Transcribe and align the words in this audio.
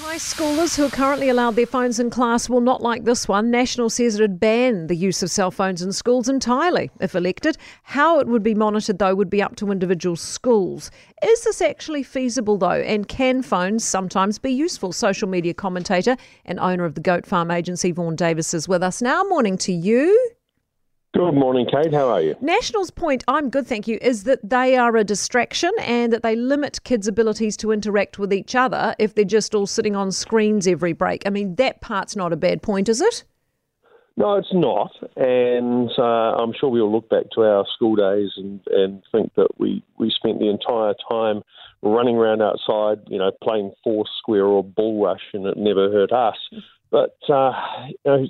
High 0.00 0.16
schoolers 0.16 0.76
who 0.76 0.84
are 0.84 0.90
currently 0.90 1.28
allowed 1.28 1.54
their 1.54 1.66
phones 1.66 2.00
in 2.00 2.10
class 2.10 2.48
will 2.48 2.60
not 2.60 2.82
like 2.82 3.04
this 3.04 3.28
one. 3.28 3.52
National 3.52 3.88
says 3.88 4.18
it 4.18 4.22
would 4.22 4.40
ban 4.40 4.88
the 4.88 4.96
use 4.96 5.22
of 5.22 5.30
cell 5.30 5.52
phones 5.52 5.82
in 5.82 5.92
schools 5.92 6.28
entirely 6.28 6.90
if 7.00 7.14
elected. 7.14 7.56
How 7.84 8.18
it 8.18 8.26
would 8.26 8.42
be 8.42 8.56
monitored, 8.56 8.98
though, 8.98 9.14
would 9.14 9.30
be 9.30 9.40
up 9.40 9.54
to 9.56 9.70
individual 9.70 10.16
schools. 10.16 10.90
Is 11.22 11.44
this 11.44 11.62
actually 11.62 12.02
feasible, 12.02 12.58
though? 12.58 12.70
And 12.70 13.06
can 13.06 13.40
phones 13.40 13.84
sometimes 13.84 14.40
be 14.40 14.50
useful? 14.50 14.92
Social 14.92 15.28
media 15.28 15.54
commentator 15.54 16.16
and 16.44 16.58
owner 16.58 16.84
of 16.84 16.96
the 16.96 17.00
Goat 17.00 17.24
Farm 17.24 17.52
agency, 17.52 17.92
Vaughan 17.92 18.16
Davis, 18.16 18.52
is 18.52 18.68
with 18.68 18.82
us 18.82 19.00
now. 19.00 19.22
Morning 19.22 19.56
to 19.58 19.72
you. 19.72 20.33
Good 21.14 21.34
morning, 21.34 21.68
Kate. 21.70 21.94
How 21.94 22.08
are 22.08 22.20
you? 22.20 22.34
National's 22.40 22.90
point, 22.90 23.22
I'm 23.28 23.48
good, 23.48 23.68
thank 23.68 23.86
you, 23.86 23.98
is 24.02 24.24
that 24.24 24.40
they 24.42 24.76
are 24.76 24.96
a 24.96 25.04
distraction 25.04 25.70
and 25.78 26.12
that 26.12 26.24
they 26.24 26.34
limit 26.34 26.82
kids' 26.82 27.06
abilities 27.06 27.56
to 27.58 27.70
interact 27.70 28.18
with 28.18 28.32
each 28.32 28.56
other 28.56 28.96
if 28.98 29.14
they're 29.14 29.24
just 29.24 29.54
all 29.54 29.68
sitting 29.68 29.94
on 29.94 30.10
screens 30.10 30.66
every 30.66 30.92
break. 30.92 31.22
I 31.24 31.30
mean, 31.30 31.54
that 31.54 31.80
part's 31.80 32.16
not 32.16 32.32
a 32.32 32.36
bad 32.36 32.62
point, 32.62 32.88
is 32.88 33.00
it? 33.00 33.22
No, 34.16 34.34
it's 34.34 34.52
not. 34.52 34.90
And 35.16 35.88
uh, 35.96 36.02
I'm 36.02 36.52
sure 36.58 36.68
we'll 36.68 36.90
look 36.90 37.08
back 37.08 37.26
to 37.36 37.42
our 37.42 37.64
school 37.72 37.94
days 37.94 38.32
and, 38.36 38.60
and 38.72 39.00
think 39.12 39.32
that 39.36 39.50
we, 39.56 39.84
we 39.96 40.10
spent 40.10 40.40
the 40.40 40.50
entire 40.50 40.94
time 41.08 41.42
running 41.82 42.16
around 42.16 42.42
outside, 42.42 43.06
you 43.06 43.18
know, 43.18 43.30
playing 43.40 43.70
four 43.84 44.04
square 44.18 44.46
or 44.46 44.64
bull 44.64 45.00
rush, 45.04 45.22
and 45.32 45.46
it 45.46 45.56
never 45.56 45.92
hurt 45.92 46.10
us. 46.10 46.36
But 46.90 47.16
uh, 47.28 47.52
you 47.86 47.96
know, 48.04 48.26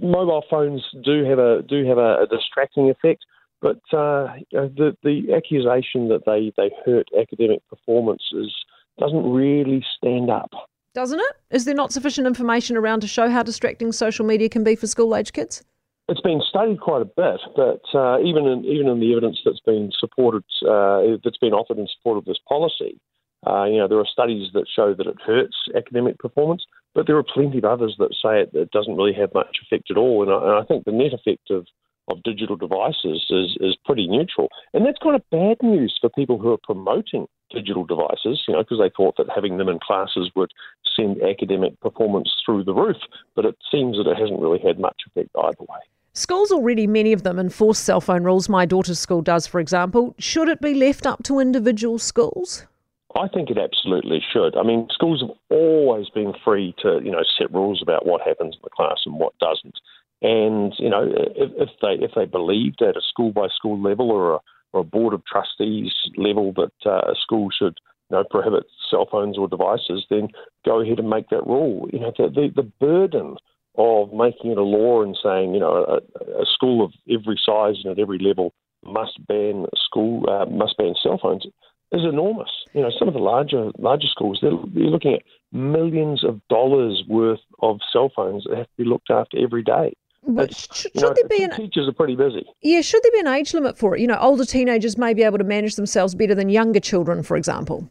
mobile 0.00 0.44
phones 0.48 0.82
do 1.04 1.24
have 1.24 1.38
a 1.38 1.62
do 1.62 1.84
have 1.86 1.98
a, 1.98 2.22
a 2.22 2.26
distracting 2.30 2.88
effect, 2.90 3.24
but 3.60 3.80
uh, 3.92 4.34
the 4.50 4.96
the 5.02 5.34
accusation 5.34 6.08
that 6.08 6.22
they, 6.26 6.52
they 6.56 6.70
hurt 6.84 7.08
academic 7.18 7.66
performance 7.68 8.22
is, 8.32 8.52
doesn't 8.98 9.30
really 9.30 9.84
stand 9.96 10.30
up. 10.30 10.50
Doesn't 10.94 11.20
it? 11.20 11.36
Is 11.50 11.64
there 11.64 11.74
not 11.74 11.92
sufficient 11.92 12.26
information 12.26 12.76
around 12.76 13.00
to 13.00 13.06
show 13.06 13.30
how 13.30 13.42
distracting 13.42 13.92
social 13.92 14.26
media 14.26 14.48
can 14.48 14.62
be 14.62 14.76
for 14.76 14.86
school 14.86 15.16
age 15.16 15.32
kids? 15.32 15.64
It's 16.08 16.20
been 16.20 16.42
studied 16.46 16.80
quite 16.80 17.00
a 17.00 17.06
bit, 17.06 17.40
but 17.56 17.82
uh, 17.94 18.20
even 18.20 18.46
in 18.46 18.64
even 18.64 18.88
in 18.88 19.00
the 19.00 19.12
evidence 19.12 19.40
that's 19.44 19.60
been 19.60 19.90
supported 19.98 20.44
uh, 20.68 21.16
that's 21.24 21.38
been 21.38 21.54
offered 21.54 21.78
in 21.78 21.86
support 21.96 22.18
of 22.18 22.24
this 22.24 22.38
policy, 22.48 23.00
uh, 23.46 23.64
you 23.64 23.78
know, 23.78 23.88
there 23.88 23.98
are 23.98 24.06
studies 24.06 24.50
that 24.54 24.66
show 24.74 24.94
that 24.94 25.06
it 25.06 25.16
hurts 25.24 25.56
academic 25.74 26.18
performance, 26.18 26.64
but 26.94 27.06
there 27.06 27.16
are 27.16 27.22
plenty 27.22 27.58
of 27.58 27.64
others 27.64 27.96
that 27.98 28.14
say 28.22 28.42
it, 28.42 28.50
it 28.54 28.70
doesn't 28.70 28.96
really 28.96 29.14
have 29.14 29.34
much 29.34 29.58
effect 29.62 29.90
at 29.90 29.96
all. 29.96 30.22
And 30.22 30.32
I, 30.32 30.36
and 30.36 30.64
I 30.64 30.64
think 30.64 30.84
the 30.84 30.92
net 30.92 31.12
effect 31.12 31.50
of, 31.50 31.66
of 32.08 32.22
digital 32.22 32.56
devices 32.56 33.26
is, 33.30 33.56
is 33.60 33.76
pretty 33.84 34.06
neutral. 34.06 34.48
And 34.74 34.84
that's 34.84 34.98
kind 35.02 35.16
of 35.16 35.22
bad 35.30 35.56
news 35.62 35.96
for 36.00 36.10
people 36.10 36.38
who 36.38 36.52
are 36.52 36.58
promoting 36.62 37.26
digital 37.50 37.84
devices, 37.84 38.42
you 38.46 38.54
know, 38.54 38.62
because 38.62 38.78
they 38.78 38.90
thought 38.96 39.16
that 39.16 39.26
having 39.34 39.58
them 39.58 39.68
in 39.68 39.78
classes 39.78 40.30
would 40.34 40.50
send 40.96 41.22
academic 41.22 41.78
performance 41.80 42.30
through 42.44 42.64
the 42.64 42.74
roof. 42.74 42.96
But 43.34 43.46
it 43.46 43.56
seems 43.70 43.96
that 43.96 44.10
it 44.10 44.18
hasn't 44.18 44.40
really 44.40 44.60
had 44.60 44.78
much 44.78 45.02
effect 45.06 45.30
either 45.36 45.60
way. 45.60 45.78
Schools 46.14 46.52
already, 46.52 46.86
many 46.86 47.14
of 47.14 47.22
them, 47.22 47.38
enforce 47.38 47.78
cell 47.78 48.00
phone 48.00 48.24
rules. 48.24 48.46
My 48.46 48.66
daughter's 48.66 48.98
school 48.98 49.22
does, 49.22 49.46
for 49.46 49.60
example. 49.60 50.14
Should 50.18 50.48
it 50.48 50.60
be 50.60 50.74
left 50.74 51.06
up 51.06 51.22
to 51.24 51.38
individual 51.38 51.98
schools? 51.98 52.66
I 53.14 53.28
think 53.28 53.50
it 53.50 53.58
absolutely 53.58 54.22
should. 54.32 54.56
I 54.56 54.62
mean, 54.62 54.88
schools 54.90 55.20
have 55.20 55.36
always 55.50 56.08
been 56.08 56.32
free 56.44 56.74
to, 56.82 57.00
you 57.04 57.10
know, 57.10 57.22
set 57.38 57.52
rules 57.52 57.82
about 57.82 58.06
what 58.06 58.22
happens 58.22 58.54
in 58.54 58.60
the 58.64 58.70
class 58.70 59.02
and 59.04 59.18
what 59.18 59.38
doesn't. 59.38 59.78
And 60.22 60.72
you 60.78 60.88
know, 60.88 61.04
if, 61.04 61.50
if 61.56 61.68
they 61.82 62.04
if 62.04 62.12
they 62.14 62.26
believed 62.26 62.80
at 62.80 62.96
a 62.96 63.02
school 63.02 63.32
by 63.32 63.48
school 63.48 63.80
level 63.80 64.10
or 64.10 64.34
a, 64.34 64.38
or 64.72 64.80
a 64.80 64.84
board 64.84 65.14
of 65.14 65.24
trustees 65.26 65.92
level 66.16 66.52
that 66.52 66.72
uh, 66.86 67.10
a 67.10 67.14
school 67.20 67.48
should 67.50 67.78
you 68.08 68.16
know 68.16 68.24
prohibit 68.30 68.64
cell 68.88 69.08
phones 69.10 69.36
or 69.36 69.48
devices, 69.48 70.06
then 70.10 70.28
go 70.64 70.80
ahead 70.80 71.00
and 71.00 71.10
make 71.10 71.28
that 71.30 71.46
rule. 71.46 71.88
You 71.92 72.00
know, 72.00 72.12
the 72.16 72.28
the, 72.28 72.52
the 72.54 72.70
burden 72.80 73.36
of 73.76 74.12
making 74.12 74.52
it 74.52 74.58
a 74.58 74.62
law 74.62 75.02
and 75.02 75.18
saying 75.20 75.54
you 75.54 75.60
know 75.60 75.84
a, 75.84 76.42
a 76.42 76.46
school 76.46 76.84
of 76.84 76.92
every 77.10 77.38
size 77.44 77.80
and 77.82 77.90
at 77.90 77.98
every 77.98 78.18
level 78.18 78.54
must 78.84 79.26
ban 79.26 79.66
school 79.74 80.24
uh, 80.30 80.46
must 80.46 80.76
ban 80.76 80.94
cell 81.02 81.18
phones 81.20 81.46
is 81.92 82.04
enormous. 82.04 82.50
You 82.72 82.82
know, 82.82 82.90
some 82.98 83.08
of 83.08 83.14
the 83.14 83.20
larger 83.20 83.70
larger 83.78 84.06
schools 84.08 84.38
they're, 84.40 84.52
they're 84.74 84.84
looking 84.84 85.14
at 85.14 85.22
millions 85.52 86.24
of 86.24 86.40
dollars 86.48 87.04
worth 87.08 87.40
of 87.60 87.80
cell 87.92 88.10
phones 88.14 88.44
that 88.44 88.56
have 88.56 88.66
to 88.66 88.76
be 88.78 88.84
looked 88.84 89.10
after 89.10 89.38
every 89.38 89.62
day. 89.62 89.94
But 90.26 90.54
should, 90.54 90.76
should 90.76 90.94
know, 90.94 91.12
there 91.14 91.28
be 91.28 91.42
an 91.42 91.50
teachers 91.50 91.88
are 91.88 91.92
pretty 91.92 92.14
busy? 92.14 92.46
Yeah, 92.62 92.80
should 92.80 93.02
there 93.02 93.12
be 93.12 93.20
an 93.20 93.26
age 93.26 93.52
limit 93.54 93.76
for 93.76 93.96
it? 93.96 94.00
You 94.00 94.06
know, 94.06 94.18
older 94.18 94.44
teenagers 94.44 94.96
may 94.96 95.14
be 95.14 95.24
able 95.24 95.38
to 95.38 95.44
manage 95.44 95.74
themselves 95.74 96.14
better 96.14 96.34
than 96.34 96.48
younger 96.48 96.80
children, 96.80 97.22
for 97.22 97.36
example. 97.36 97.90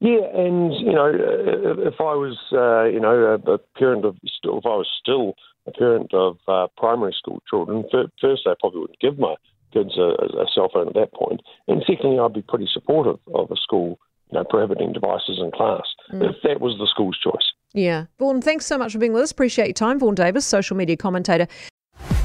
Yeah, 0.00 0.20
and 0.32 0.72
you 0.74 0.92
know, 0.92 1.10
if 1.12 1.94
I 2.00 2.14
was, 2.14 2.38
uh, 2.52 2.84
you 2.84 3.00
know, 3.00 3.40
a, 3.46 3.58
parent 3.76 4.04
of 4.04 4.16
still, 4.26 4.58
if 4.58 4.66
I 4.66 4.76
was 4.76 4.88
still 5.00 5.34
a 5.66 5.72
parent 5.72 6.14
of 6.14 6.38
uh, 6.46 6.68
primary 6.76 7.12
school 7.12 7.42
children, 7.50 7.84
first 8.20 8.46
I 8.46 8.54
probably 8.60 8.80
wouldn't 8.80 9.00
give 9.00 9.18
my 9.18 9.34
kids 9.72 9.96
a, 9.96 10.14
a 10.40 10.46
cell 10.54 10.68
phone 10.72 10.88
at 10.88 10.94
that 10.94 11.12
point. 11.12 11.40
And 11.66 11.82
secondly, 11.86 12.18
I'd 12.18 12.32
be 12.32 12.42
pretty 12.42 12.68
supportive 12.72 13.18
of 13.34 13.50
a 13.50 13.56
school 13.56 13.98
you 14.30 14.38
know, 14.38 14.44
prohibiting 14.44 14.92
devices 14.92 15.38
in 15.40 15.50
class 15.50 15.82
mm. 16.12 16.28
if 16.28 16.36
that 16.42 16.60
was 16.60 16.76
the 16.78 16.86
school's 16.86 17.18
choice. 17.18 17.52
Yeah. 17.72 18.06
Vaughan, 18.18 18.40
thanks 18.40 18.66
so 18.66 18.78
much 18.78 18.92
for 18.92 18.98
being 18.98 19.12
with 19.12 19.22
us. 19.22 19.30
Appreciate 19.30 19.66
your 19.66 19.74
time. 19.74 19.98
Vaughan 19.98 20.14
Davis, 20.14 20.46
social 20.46 20.76
media 20.76 20.96
commentator. 20.96 21.46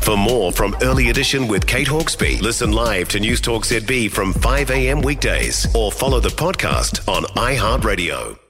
For 0.01 0.17
more 0.17 0.51
from 0.51 0.75
Early 0.81 1.09
Edition 1.09 1.47
with 1.47 1.65
Kate 1.65 1.87
Hawkesby, 1.87 2.41
listen 2.41 2.73
live 2.73 3.07
to 3.09 3.19
News 3.19 3.39
Talk 3.39 3.63
ZB 3.63 4.11
from 4.11 4.33
5 4.33 4.71
a.m. 4.71 5.01
weekdays 5.01 5.73
or 5.73 5.91
follow 5.91 6.19
the 6.19 6.29
podcast 6.29 7.07
on 7.07 7.23
iHeartRadio. 7.23 8.42